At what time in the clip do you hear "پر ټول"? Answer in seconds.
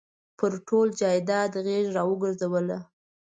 0.37-0.87